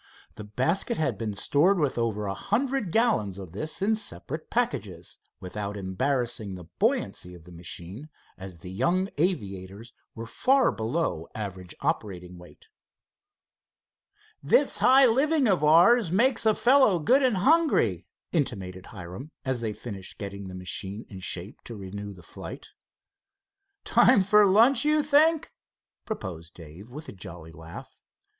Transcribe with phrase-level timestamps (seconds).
[0.33, 5.19] The basket had been stored with over a hundred gallons of this in separate packages,
[5.39, 11.75] without embarrassing the buoyancy of the machine, as the young aviators were far below average
[11.81, 12.65] operating weight.
[14.41, 16.57] "This high living of ours makes and
[17.37, 22.69] hungry," intimated Hiram, as they finished getting the machine in shape to renew the flight.
[23.83, 25.53] "Time for lunch, you think?"
[26.07, 27.99] proposed Dave with a jolly laugh.